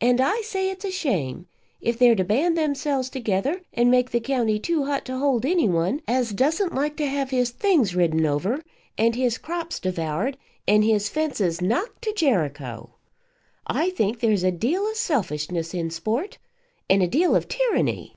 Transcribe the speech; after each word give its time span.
And 0.00 0.20
I 0.20 0.40
say 0.40 0.68
it's 0.68 0.84
a 0.84 0.90
shame 0.90 1.46
if 1.80 1.96
they're 1.96 2.16
to 2.16 2.24
band 2.24 2.58
themselves 2.58 3.08
together 3.08 3.60
and 3.72 3.88
make 3.88 4.10
the 4.10 4.18
county 4.18 4.58
too 4.58 4.86
hot 4.86 5.04
to 5.04 5.16
hold 5.16 5.46
any 5.46 5.68
one 5.68 6.00
as 6.08 6.32
doesn't 6.32 6.74
like 6.74 6.96
to 6.96 7.06
have 7.06 7.30
his 7.30 7.50
things 7.50 7.94
ridden 7.94 8.26
over, 8.26 8.64
and 8.98 9.14
his 9.14 9.38
crops 9.38 9.78
devoured, 9.78 10.36
and 10.66 10.82
his 10.82 11.08
fences 11.08 11.60
knocked 11.60 12.02
to 12.02 12.12
Jericho. 12.12 12.96
I 13.64 13.90
think 13.90 14.18
there's 14.18 14.42
a 14.42 14.50
deal 14.50 14.90
of 14.90 14.96
selfishness 14.96 15.72
in 15.72 15.90
sport 15.90 16.38
and 16.88 17.00
a 17.00 17.06
deal 17.06 17.36
of 17.36 17.46
tyranny." 17.46 18.16